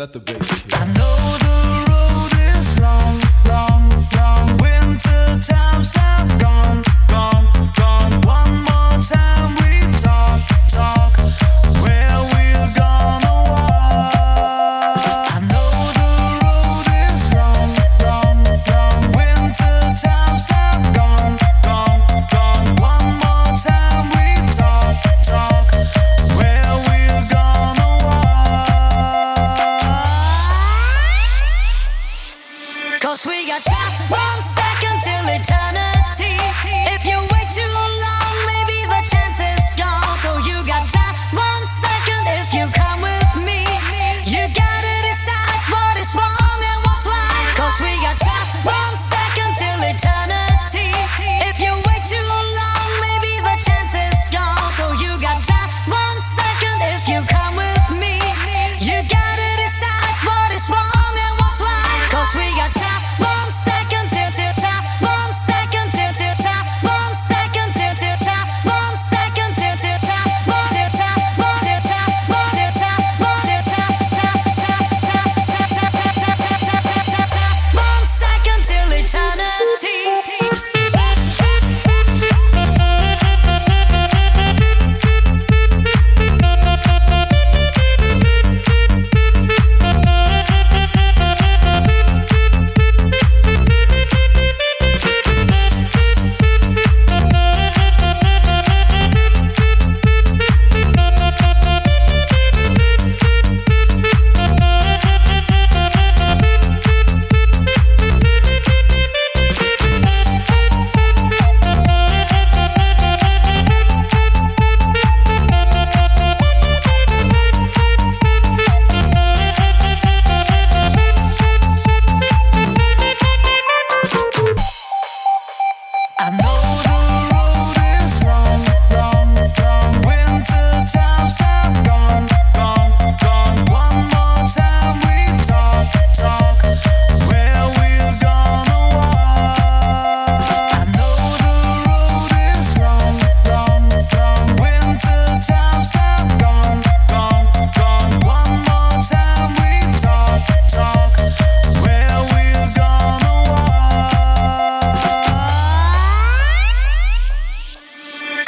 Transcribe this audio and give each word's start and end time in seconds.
let 0.00 0.14
the 0.14 0.18
bass. 0.20 0.39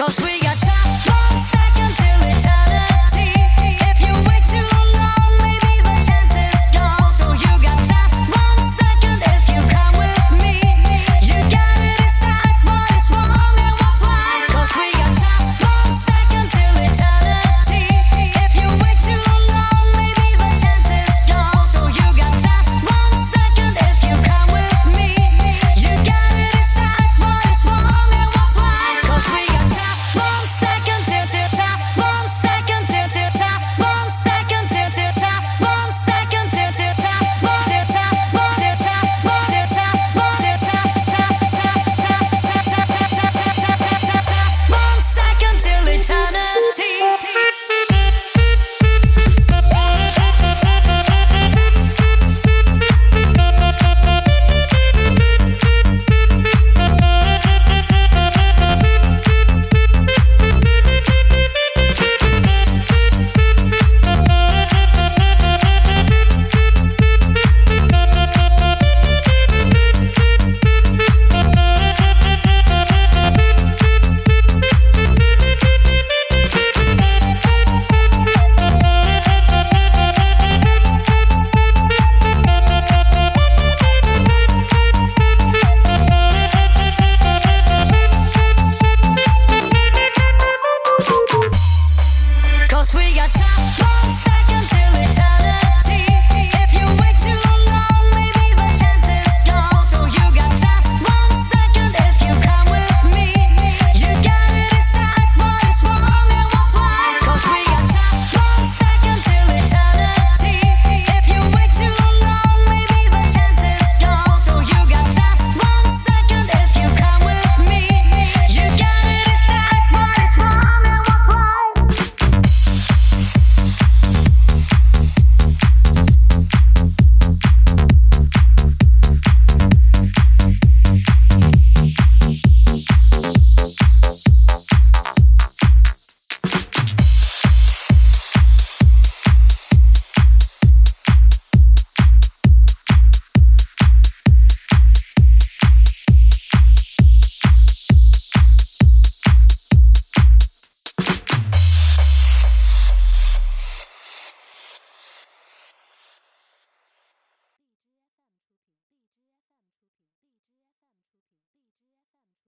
Cause 0.00 0.18
we 0.24 0.39